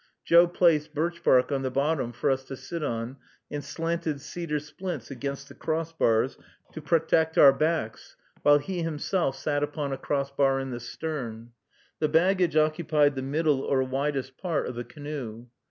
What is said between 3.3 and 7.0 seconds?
and slanted cedar splints against the cross bars to